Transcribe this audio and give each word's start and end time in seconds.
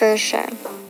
version. 0.00 0.89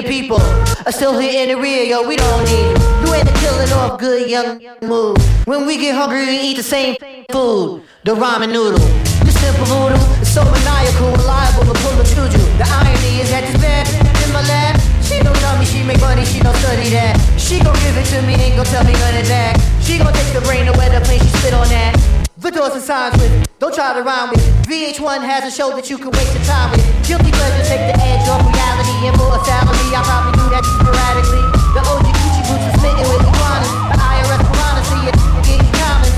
the 0.00 0.08
people 0.08 0.38
are 0.86 0.92
still 0.92 1.18
here 1.18 1.42
in 1.42 1.48
the 1.48 1.60
rear, 1.60 1.82
yo. 1.82 2.06
We 2.06 2.14
don't 2.16 2.44
need 2.44 2.70
you. 2.70 3.06
You 3.06 3.14
ain't 3.14 3.28
killing 3.42 3.72
off 3.72 3.98
good 3.98 4.30
young 4.30 4.62
mood. 4.82 5.18
When 5.44 5.66
we 5.66 5.76
get 5.76 5.96
hungry, 5.96 6.24
we 6.26 6.38
eat 6.38 6.56
the 6.56 6.62
same 6.62 6.94
food, 7.32 7.82
the 8.04 8.14
ramen 8.14 8.52
noodle. 8.52 8.78
You 9.26 9.32
simple 9.32 9.66
voodoo, 9.66 9.98
it's 10.22 10.30
so 10.30 10.44
maniacal 10.44 11.08
and 11.08 11.24
liable 11.24 11.66
to 11.66 11.74
pull 11.82 11.98
a 11.98 12.04
juju. 12.04 12.38
The 12.58 12.66
irony 12.70 13.22
is 13.22 13.30
that 13.30 13.42
this 13.42 13.58
bad 13.60 13.90
in 14.22 14.32
my 14.32 14.42
lap. 14.46 14.78
She 15.02 15.18
don't 15.18 15.34
tell 15.42 15.58
me 15.58 15.64
she 15.64 15.82
make 15.82 16.00
money, 16.00 16.24
she 16.24 16.40
don't 16.40 16.56
study 16.56 16.90
that. 16.90 17.18
She 17.38 17.58
gon' 17.58 17.74
give 17.82 17.96
it 17.96 18.06
to 18.14 18.22
me, 18.22 18.34
ain't 18.34 18.56
gon' 18.56 18.66
tell 18.66 18.84
me 18.84 18.92
none 18.92 19.16
of 19.18 19.26
that. 19.26 19.58
She 19.82 19.98
gon' 19.98 20.12
take 20.12 20.32
the 20.32 20.42
brain 20.42 20.68
away 20.68 20.88
the 20.90 21.00
plane, 21.00 21.20
she 21.20 21.28
spit 21.38 21.54
on 21.54 21.66
that. 21.68 22.17
The 22.38 22.54
doors 22.54 22.70
and 22.70 22.82
signs 22.82 23.18
with, 23.18 23.34
don't 23.58 23.74
try 23.74 23.98
to 23.98 24.02
rhyme 24.06 24.30
with. 24.30 24.38
VH1 24.70 25.26
has 25.26 25.42
a 25.42 25.50
show 25.50 25.74
that 25.74 25.90
you 25.90 25.98
can 25.98 26.14
waste 26.14 26.30
your 26.38 26.46
time 26.46 26.70
with. 26.70 26.86
Guilty 27.02 27.34
pleasure 27.34 27.66
take 27.66 27.82
the 27.90 27.98
edge 27.98 28.22
off 28.30 28.46
reality 28.46 29.10
and 29.10 29.14
for 29.18 29.26
a 29.34 29.42
salary. 29.42 29.90
I 29.90 29.98
probably 30.06 30.38
do 30.38 30.46
that 30.54 30.62
sporadically. 30.62 31.42
The 31.74 31.82
OG 31.82 32.06
Gucci 32.14 32.42
boots 32.46 32.62
are 32.62 32.76
smitten 32.78 33.06
with 33.10 33.26
iguanas. 33.26 33.74
The 33.90 33.98
IRS 33.98 34.42
piranha 34.54 34.82
see 34.86 35.02
it 35.10 35.16
getting 35.50 35.66
common. 35.82 36.10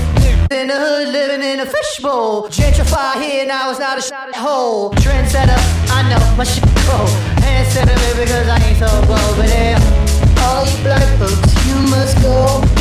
In 0.53 0.69
the 0.69 0.77
hood, 0.77 1.09
living 1.09 1.41
in 1.41 1.57
a 1.57 1.65
fishbowl. 1.65 2.53
Gentrify 2.53 3.17
here, 3.17 3.49
now 3.49 3.73
it's 3.73 3.81
not 3.81 3.97
a 3.97 4.03
shot 4.05 4.29
at 4.29 4.37
hole. 4.37 4.93
Trendsetter, 5.01 5.57
I 5.89 6.05
know 6.05 6.21
my 6.37 6.45
shit 6.45 6.69
cold. 6.85 7.09
Handsetter, 7.41 7.97
because 8.13 8.45
I 8.45 8.61
ain't 8.61 8.77
so 8.77 8.93
bold. 9.09 9.41
But 9.41 9.49
yeah, 9.49 10.45
all 10.45 10.69
you 10.69 10.77
black 10.85 11.01
folks, 11.17 11.49
you 11.65 11.81
must 11.89 12.13
go. 12.21 12.80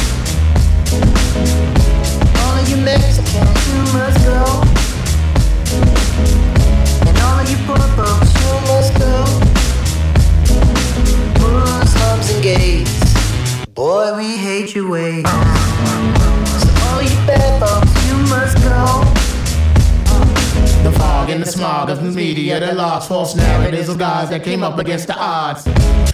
False 23.11 23.35
narratives 23.35 23.89
of 23.89 23.99
guys 23.99 24.31
that 24.31 24.45
came 24.45 24.63
up 24.63 24.79
against 24.79 25.09
the 25.09 25.17
odds. 25.19 25.67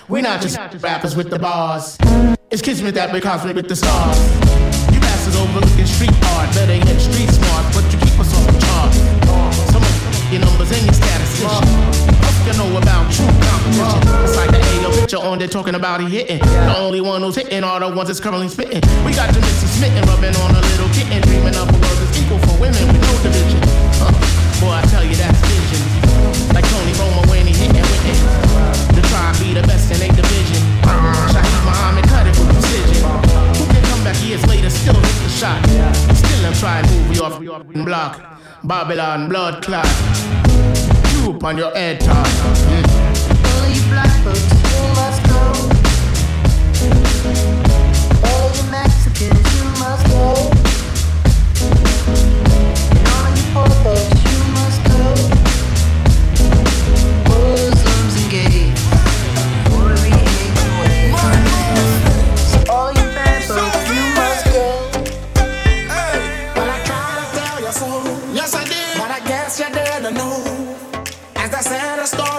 We're 0.09 0.23
not 0.23 0.41
just 0.41 0.59
rappers 0.83 1.15
with 1.15 1.29
the 1.29 1.39
bars. 1.39 1.99
It's 2.51 2.63
kismet 2.63 2.95
that 2.95 3.13
we 3.13 3.21
conflict 3.21 3.55
with 3.55 3.69
the 3.69 3.77
stars. 3.77 4.46
Bastards 5.27 5.43
overlooking 5.43 5.87
street 5.87 6.15
art, 6.39 6.47
better 6.55 6.77
yet 6.77 7.01
street 7.01 7.27
smart, 7.27 7.67
but 7.75 7.83
you 7.91 7.99
keep 7.99 8.15
us 8.15 8.31
the 8.47 8.55
charts. 8.63 9.03
Some 9.75 9.83
of 9.83 9.91
your 10.31 10.41
numbers 10.47 10.71
and 10.71 10.87
your. 10.87 11.51
Hope 11.51 12.47
you 12.47 12.55
know 12.55 12.71
about 12.79 13.11
true 13.11 13.27
competition. 13.27 14.07
It's 14.23 14.37
like 14.37 14.55
the 14.55 14.63
AO 14.63 14.95
picture 14.95 15.19
on 15.19 15.39
there 15.41 15.49
talking 15.49 15.75
about 15.75 16.01
he 16.01 16.07
hitting. 16.07 16.39
The 16.39 16.79
only 16.79 17.01
one 17.01 17.23
who's 17.23 17.35
hitting 17.35 17.65
are 17.65 17.81
the 17.81 17.91
ones 17.91 18.07
that's 18.07 18.21
currently 18.21 18.47
spitting. 18.47 18.83
We 19.03 19.11
got 19.19 19.35
your 19.35 19.43
Missy 19.43 19.67
smitten, 19.67 20.07
rubbing 20.07 20.37
on 20.47 20.55
a 20.55 20.61
little 20.63 20.91
kitten, 20.95 21.21
dreaming 21.27 21.57
up 21.59 21.71
a 21.71 21.75
world 21.75 21.99
that's 21.99 22.15
equal 22.23 22.39
for 22.47 22.55
women 22.63 22.87
with 22.87 23.03
no 23.03 23.13
division. 23.27 23.61
Huh. 23.99 24.15
Boy, 24.63 24.79
I 24.79 24.83
tell 24.87 25.03
you 25.03 25.16
shot? 35.47 36.17
Still 36.17 36.47
I'm 36.47 36.55
trying 36.55 36.85
to 36.87 36.91
move 36.93 37.17
you 37.17 37.23
off 37.23 37.43
your 37.43 37.85
block. 37.85 38.41
Babylon 38.65 39.29
blood 39.29 39.63
clot. 39.63 39.87
You 41.13 41.33
upon 41.33 41.57
your 41.59 41.73
head 41.73 42.01
top. 42.01 42.27
All 42.27 43.69
you 43.69 43.83
black 43.93 44.13
folks, 44.25 44.46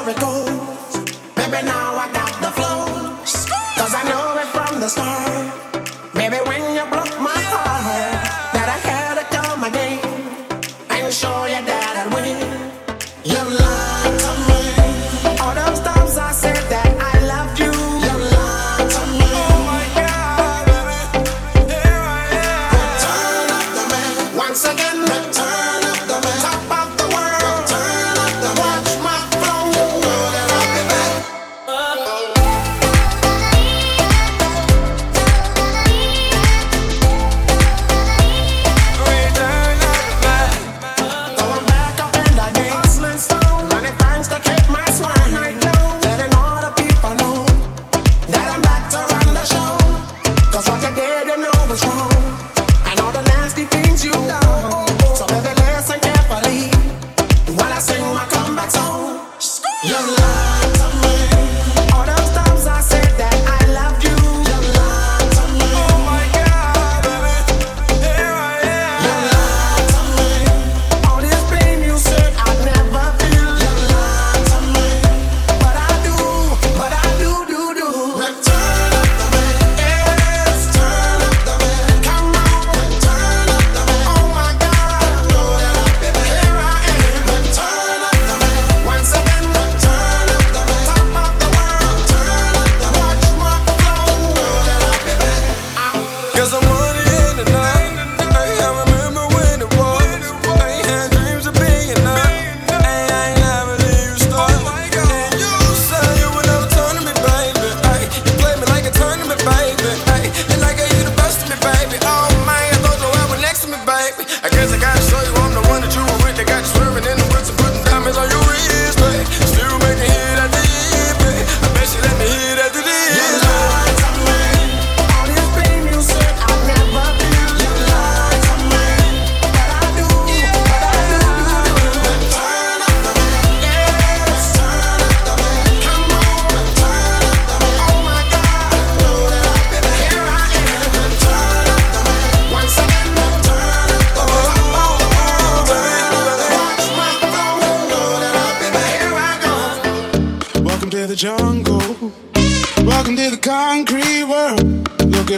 said, 0.07 0.21
the 0.21 0.46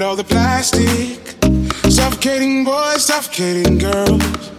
all 0.01 0.15
the 0.15 0.23
plastic. 0.23 1.35
Suffocating 1.91 2.63
boys, 2.63 3.05
suffocating 3.05 3.77
girls. 3.77 4.51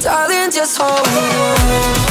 Darling, 0.00 0.50
just 0.50 0.78
hold 0.80 1.06
on. 1.08 2.09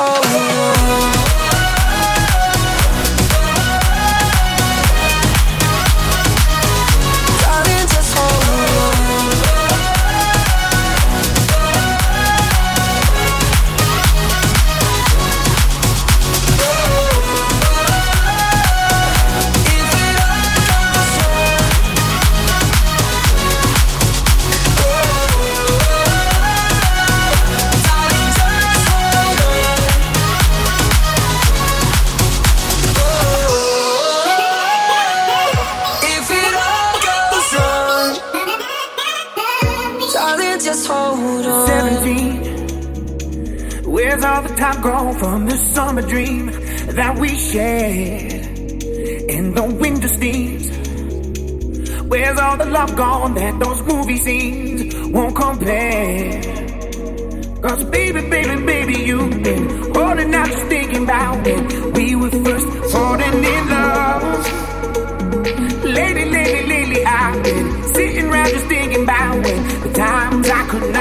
Oh. 0.00 0.27
Love 52.88 52.96
gone 52.96 53.34
that 53.34 53.58
those 53.60 53.82
movie 53.82 54.16
scenes 54.16 54.94
won't 55.10 55.36
compare? 55.36 56.40
Cause 57.60 57.84
baby, 57.84 58.20
baby, 58.30 58.64
baby, 58.64 58.94
you've 59.04 59.42
been 59.42 59.68
holding 59.94 60.34
out 60.34 60.46
just 60.46 60.66
thinking 60.68 61.04
about 61.04 61.44
when 61.44 61.92
we 61.92 62.16
were 62.16 62.30
first 62.30 62.66
falling 62.92 63.44
in 63.44 63.68
love. 63.68 64.24
Lately, 65.84 66.24
lately, 66.30 66.66
lately, 66.66 67.04
I've 67.04 67.42
been 67.42 67.82
sitting 67.94 68.26
around 68.30 68.48
just 68.48 68.66
thinking 68.66 69.02
about 69.02 69.34
when 69.34 69.68
the 69.82 69.92
times 69.92 70.48
I 70.48 70.66
could 70.68 70.92
not 70.92 70.97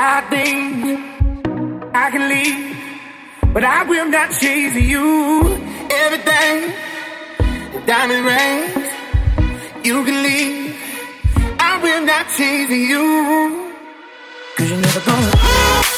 I 0.00 0.20
think 0.30 1.92
I 1.92 2.10
can 2.12 2.28
leave, 2.28 3.52
but 3.52 3.64
I 3.64 3.82
will 3.82 4.08
not 4.08 4.30
chase 4.38 4.76
you. 4.76 5.40
Everything, 5.90 6.72
diamond 7.84 8.24
rings, 8.24 8.88
you 9.84 10.04
can 10.04 10.22
leave. 10.22 10.76
I 11.58 11.82
will 11.82 12.06
not 12.06 12.26
chase 12.36 12.70
you, 12.70 13.72
cause 14.56 14.70
you're 14.70 14.80
never 14.80 15.00
gonna. 15.00 15.97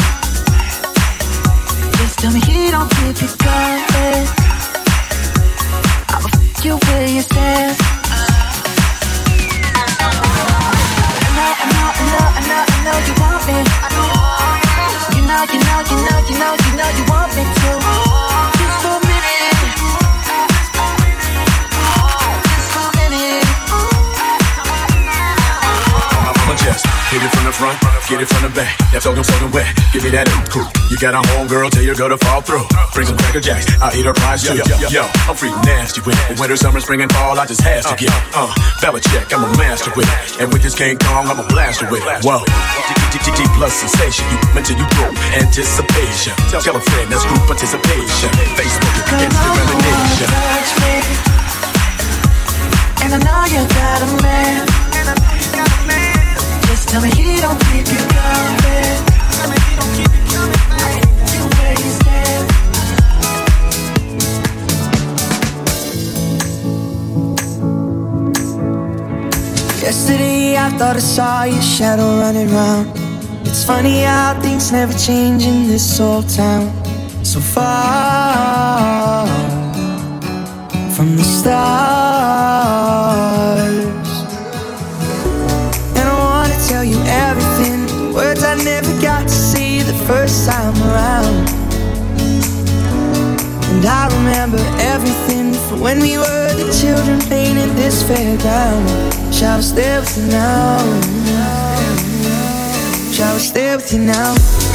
Tell 2.21 2.31
me 2.31 2.39
he 2.41 2.69
don't 2.69 2.87
keep 2.91 3.19
you 3.19 3.27
coming. 3.39 4.27
I'ma 6.13 6.29
f 6.29 6.63
you 6.63 6.77
where 6.77 7.07
you 7.09 7.23
stand. 7.23 7.75
I 9.73 9.89
know, 11.33 11.49
I 11.57 11.65
know, 11.73 11.89
I 11.97 12.05
know, 12.13 12.37
I 12.37 12.41
know, 12.45 12.61
I 12.61 12.77
know 12.85 12.97
you 13.07 13.13
want 13.21 13.41
me. 13.49 13.57
You 15.17 15.21
know, 15.25 15.41
you 15.49 15.59
know, 15.65 15.79
you 15.89 15.97
know, 16.05 16.19
you 16.29 16.35
know, 16.37 16.53
you 16.61 16.71
know 16.77 16.89
you 16.93 17.03
want 17.09 17.29
me 17.35 18.10
to. 26.77 26.87
Hit 27.11 27.23
it 27.23 27.31
from 27.35 27.45
the 27.45 27.51
front, 27.51 27.75
get 28.07 28.21
it 28.21 28.29
from 28.29 28.43
the 28.47 28.51
back. 28.55 28.77
That's 28.91 29.05
all 29.05 29.15
I'm 29.15 29.23
soaking 29.23 29.51
wet. 29.51 29.67
Give 29.91 30.03
me 30.03 30.11
that 30.15 30.27
cool. 30.47 30.67
You 30.87 30.97
got 30.97 31.13
a 31.15 31.21
homegirl, 31.35 31.71
tell 31.71 31.83
your 31.83 31.95
girl 31.95 32.09
to 32.09 32.17
fall 32.17 32.41
through. 32.41 32.63
Bring 32.93 33.07
some 33.07 33.17
cracker 33.17 33.41
jacks, 33.41 33.67
I'll 33.81 33.95
eat 33.95 34.05
her 34.05 34.13
prize 34.13 34.43
too. 34.43 34.55
Yo, 34.55 34.63
yo, 34.79 34.87
yo, 34.87 35.03
I'm 35.27 35.35
free 35.35 35.51
nasty 35.67 36.01
with 36.01 36.15
it. 36.29 36.39
Winter, 36.39 36.55
summer, 36.55 36.79
spring, 36.79 37.01
and 37.01 37.11
fall, 37.11 37.37
I 37.39 37.45
just 37.45 37.61
has 37.61 37.85
to 37.85 37.95
get. 37.95 38.11
Uh, 38.35 38.51
ballot 38.81 39.03
check, 39.03 39.31
I'm 39.33 39.43
a 39.43 39.51
master 39.57 39.91
with 39.95 40.07
it. 40.07 40.41
And 40.41 40.53
with 40.53 40.63
this 40.63 40.75
King 40.75 40.97
Kong, 40.97 41.27
I'm 41.27 41.39
a 41.39 41.47
blaster 41.47 41.89
with 41.89 42.03
it. 42.05 42.23
Whoa. 42.23 42.43
T 43.11 43.43
plus 43.55 43.73
sensation, 43.73 44.25
you 44.31 44.37
mention 44.55 44.77
you 44.77 44.87
grow 44.95 45.11
anticipation. 45.35 46.33
Tell 46.49 46.75
a 46.75 46.81
friend 46.81 47.11
that's 47.11 47.25
group 47.25 47.41
participation. 47.45 48.29
Facebook, 48.57 48.93
discrimination. 48.97 50.27
And 53.03 53.13
I 53.13 53.19
know 53.19 53.45
you 53.53 53.67
got 53.67 54.01
a 54.01 54.21
man. 54.23 54.80
Tell 56.87 57.01
me 57.01 57.09
he 57.09 57.41
don't 57.41 57.59
keep 57.67 57.87
you 57.87 58.03
coming. 58.15 58.97
Tell 59.35 59.49
me 59.49 59.57
he 59.65 59.71
don't 59.79 59.93
keep 59.97 60.11
you 60.15 60.23
coming. 60.31 60.61
Where 61.57 61.75
you 61.81 61.89
stand. 61.99 62.45
Yesterday 69.81 70.57
I 70.57 70.69
thought 70.77 70.95
I 70.95 70.99
saw 70.99 71.43
your 71.43 71.61
shadow 71.61 72.19
running 72.19 72.49
round. 72.53 72.89
It's 73.47 73.63
funny 73.63 74.01
how 74.03 74.39
things 74.41 74.71
never 74.71 74.93
change 74.93 75.45
in 75.45 75.67
this 75.67 75.99
old 75.99 76.29
town. 76.29 76.71
So 77.23 77.39
far 77.39 79.27
from 80.95 81.15
the 81.15 81.23
start. 81.23 83.30
first 90.07 90.47
time 90.49 90.75
around. 90.89 91.49
And 93.71 93.85
I 93.85 94.07
remember 94.17 94.61
everything 94.79 95.53
from 95.67 95.81
when 95.81 95.99
we 95.99 96.17
were 96.17 96.53
the 96.53 96.71
children 96.81 97.19
playing 97.21 97.57
in 97.57 97.75
this 97.75 98.03
fairground. 98.03 99.33
Shall 99.33 99.57
I 99.57 99.61
stay 99.61 99.99
with 99.99 100.17
you 100.17 100.27
now? 100.27 100.77
Shall 103.11 103.35
I 103.35 103.39
stay 103.39 103.75
with 103.75 103.93
you 103.93 103.99
now? 103.99 104.70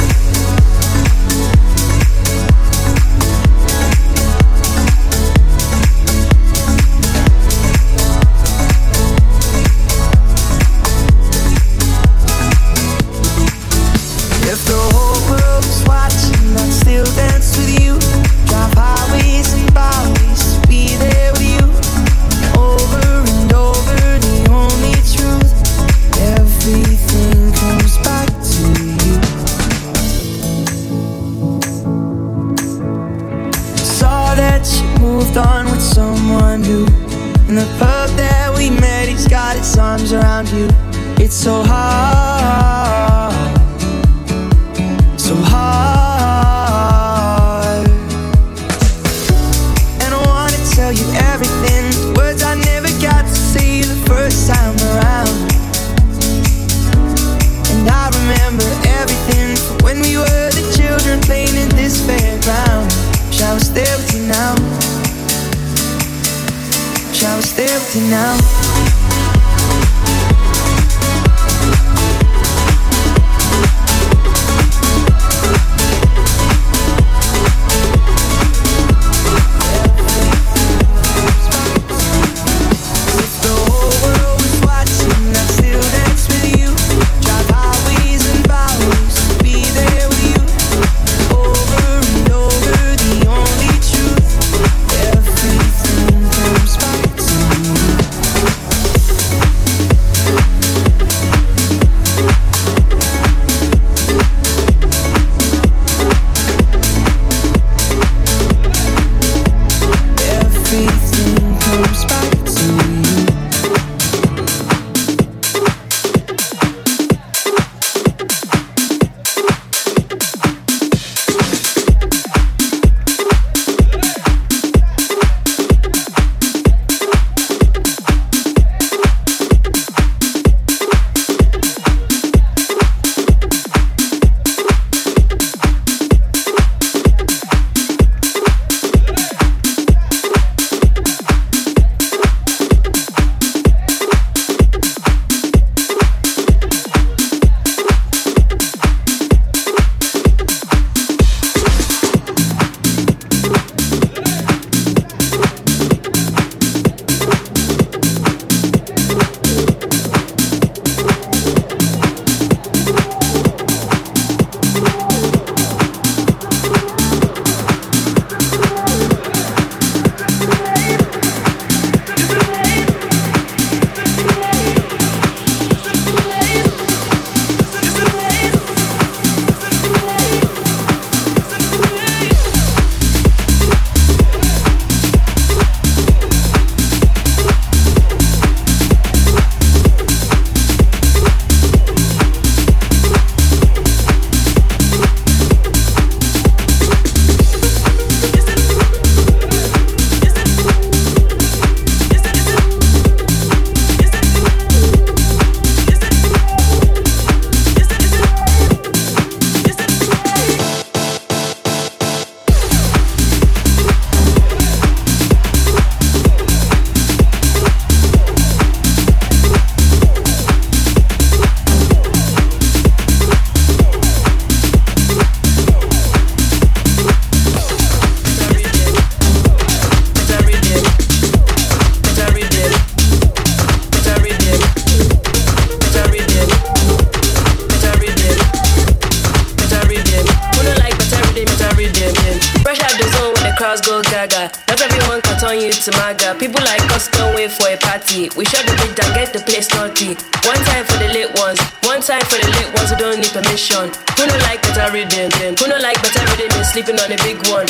gaga. 244.27 244.51
Not 244.67 244.81
everyone 244.81 245.21
can 245.21 245.39
turn 245.39 245.59
you 245.59 245.71
to 245.71 245.91
maga. 245.97 246.35
People 246.35 246.61
like 246.63 246.83
us 246.91 247.07
don't 247.07 247.33
wait 247.35 247.51
for 247.51 247.67
a 247.67 247.77
party. 247.77 248.29
We 248.35 248.45
shut 248.45 248.65
the 248.67 248.75
bid 248.83 248.95
down, 248.95 249.15
get 249.15 249.31
the 249.33 249.39
place 249.39 249.71
naughty. 249.71 250.19
One 250.43 250.59
time 250.67 250.85
for 250.85 250.97
the 250.99 251.09
lit 251.11 251.31
ones, 251.39 251.59
one 251.87 252.01
time 252.03 252.23
for 252.27 252.37
the 252.39 252.49
lit 252.59 252.69
ones 252.75 252.91
who 252.91 252.97
don't 252.99 253.19
need 253.19 253.31
permission. 253.31 253.89
Who 254.19 254.23
don't 254.27 254.43
like 254.47 254.61
better 254.61 254.91
rhythm? 254.91 255.31
Who 255.55 255.65
don't 255.67 255.81
like 255.81 255.99
better 256.03 256.23
rhythm 256.35 256.51
is 256.59 256.67
sleeping 256.71 256.99
on 256.99 257.11
a 257.11 257.19
big 257.23 257.39
one. 257.47 257.67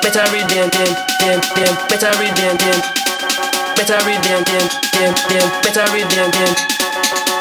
Better 0.00 0.24
rhythm, 0.32 0.66
dim, 0.72 0.90
dim, 1.20 1.38
dim, 1.54 1.72
better 1.86 2.12
rhythm, 2.18 2.56
dim. 2.58 2.78
Better 3.76 4.00
rhythm, 4.04 4.40
dim, 4.48 4.66
dim, 4.96 5.12
dim, 5.28 5.46
better 5.62 5.86
rhythm, 5.92 6.28
dim. 6.32 6.52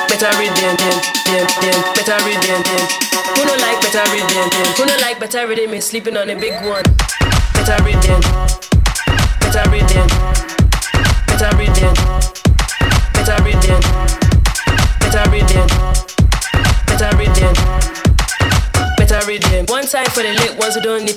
Better 0.09 0.31
rhythm, 0.37 0.75
dim, 0.77 0.97
dim, 1.25 1.45
dim, 1.61 1.79
better 1.95 2.19
rhythm, 2.27 2.61
dim. 2.67 2.85
Who 3.31 3.41
don't 3.47 3.61
like 3.63 3.79
better 3.81 4.05
rhythm, 4.11 4.47
dim? 4.51 4.67
Who 4.75 4.85
don't 4.85 5.01
like 5.01 5.19
better 5.19 5.47
rhythm 5.47 5.73
is 5.73 5.85
sleeping 5.85 6.17
on 6.17 6.29
a 6.29 6.35
big 6.35 6.53
one 6.65 6.83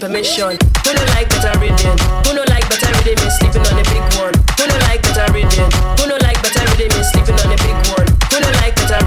permission. 0.05 0.59
Who 0.85 0.93
better 0.93 1.57
better? 1.59 1.93
Who 2.29 2.37
like 2.45 2.69
better? 2.69 2.93
Who 5.97 6.13
like 6.21 6.43
better 6.43 6.61
sleeping 6.61 7.41
on 7.41 7.57
big 7.65 7.89
one? 7.89 8.09
Who 8.31 8.39
like 8.53 8.77
better? 8.77 9.01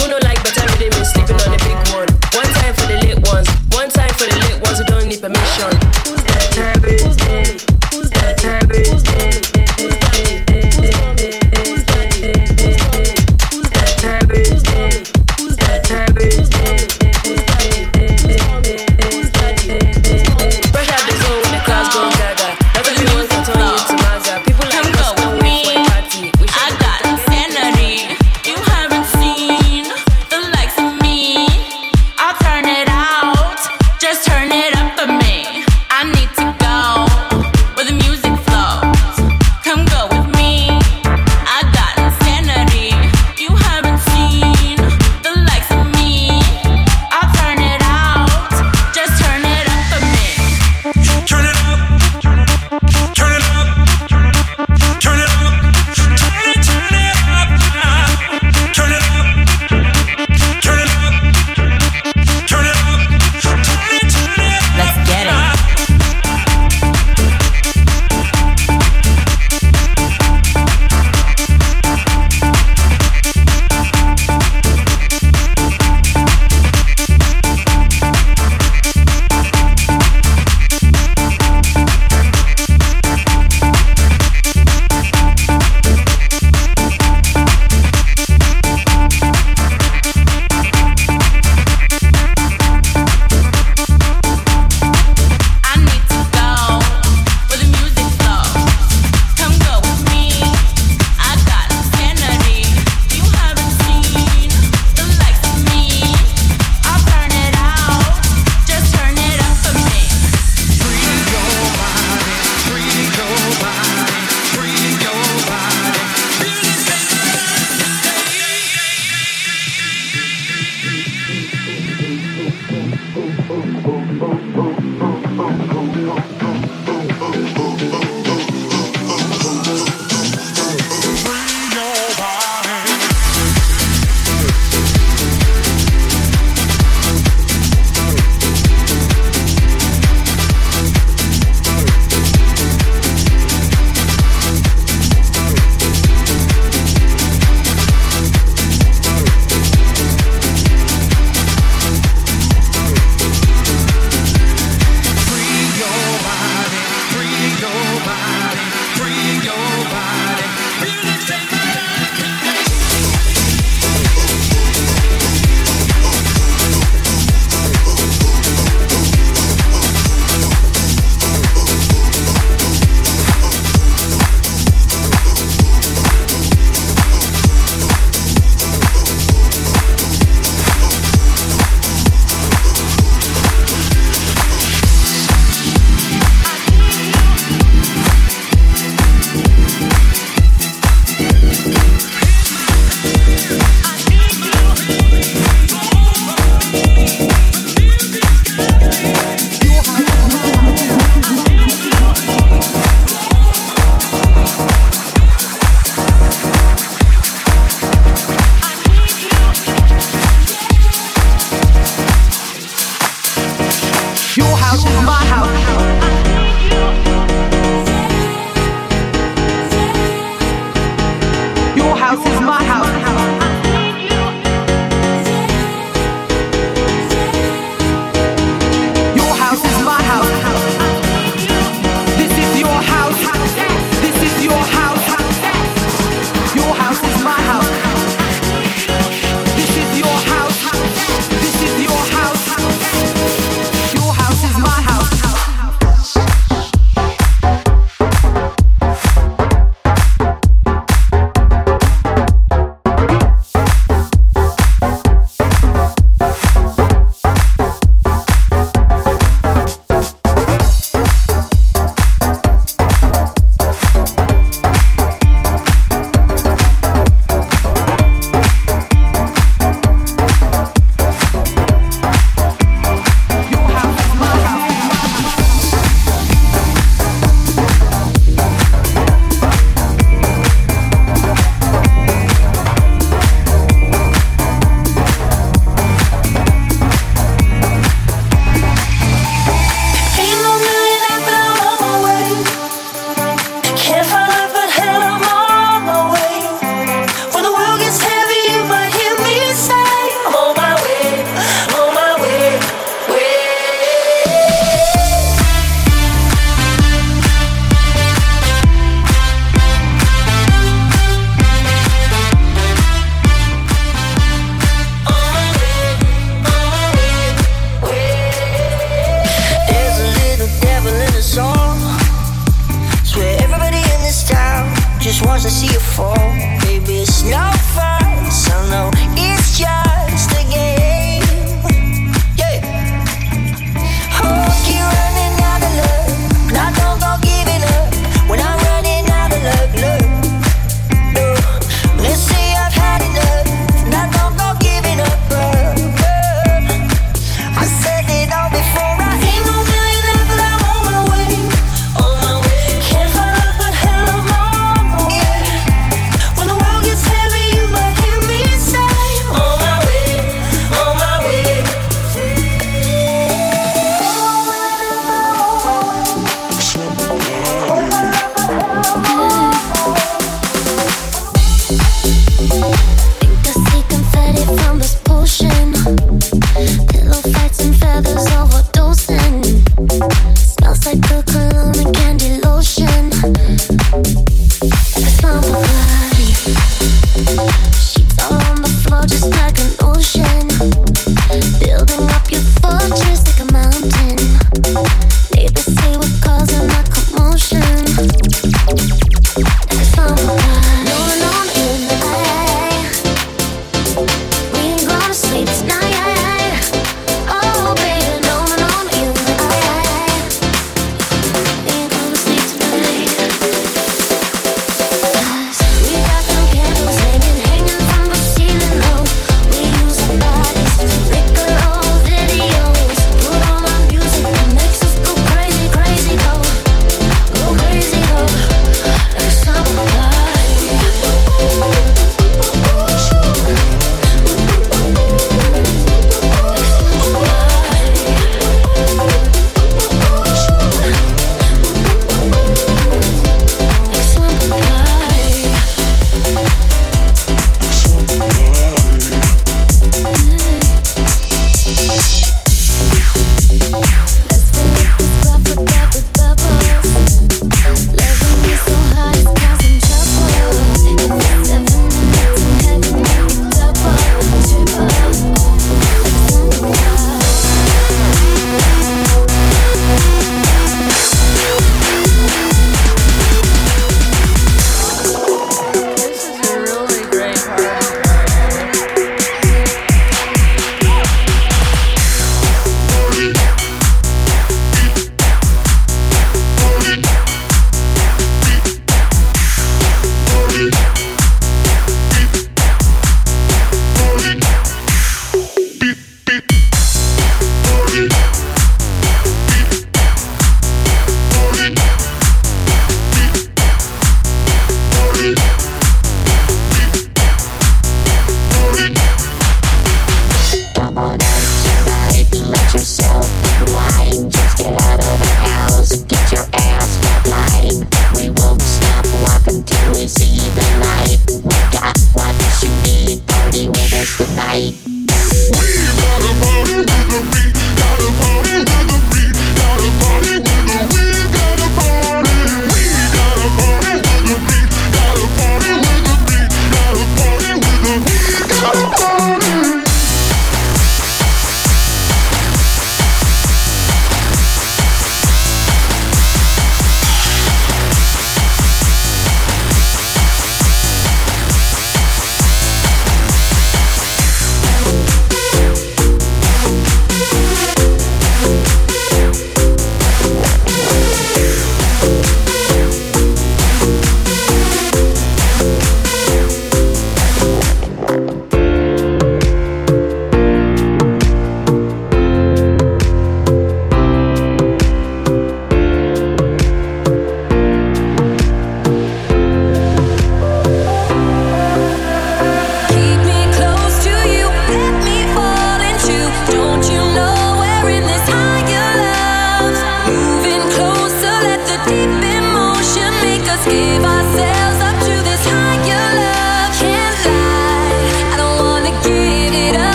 Who 0.00 0.08
like 0.24 0.40
better 0.42 1.04
sleeping 1.04 1.36
on 1.36 1.52
big 1.60 1.76
one? 1.92 2.08
One 2.32 2.48
time 2.56 2.74
for 2.74 2.86
the 2.88 2.96
late 3.04 3.20
ones, 3.28 3.48
one 3.76 3.90
time 3.90 4.14
for 4.16 4.24
the 4.24 4.36
late 4.40 4.60
ones 4.64 4.78
who 4.78 4.84
don't 4.84 5.06
need 5.08 5.20
permission. 5.20 6.21
Who's 6.54 6.58
that? 6.58 6.84
Who's 6.84 7.16
that? 7.16 7.62
Who's 7.92 8.10
that? 8.10 8.76
Who's 8.86 9.02
that? 9.04 9.42
Fresh 9.80 10.51